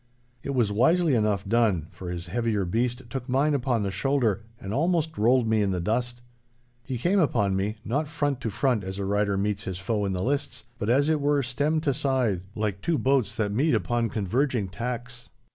It 0.41 0.55
was 0.55 0.71
wisely 0.71 1.13
enough 1.13 1.47
done, 1.47 1.85
for 1.91 2.09
his 2.09 2.25
heavier 2.25 2.65
beast 2.65 3.03
took 3.07 3.29
mine 3.29 3.53
upon 3.53 3.83
the 3.83 3.91
shoulder 3.91 4.41
and 4.59 4.73
almost 4.73 5.15
rolled 5.15 5.47
me 5.47 5.61
in 5.61 5.69
the 5.69 5.79
dust. 5.79 6.23
He 6.83 6.97
came 6.97 7.19
upon 7.19 7.55
me, 7.55 7.75
not 7.85 8.07
front 8.07 8.41
to 8.41 8.49
front 8.49 8.83
as 8.83 8.97
a 8.97 9.05
rider 9.05 9.37
meets 9.37 9.65
his 9.65 9.77
foe 9.77 10.03
in 10.05 10.13
the 10.13 10.23
lists, 10.23 10.63
but, 10.79 10.89
as 10.89 11.07
it 11.07 11.21
were 11.21 11.43
stem 11.43 11.81
to 11.81 11.93
side, 11.93 12.41
like 12.55 12.81
two 12.81 12.97
boats 12.97 13.35
that 13.35 13.51
meet 13.53 13.75
upon 13.75 14.09
converging 14.09 14.69
tacks. 14.69 15.29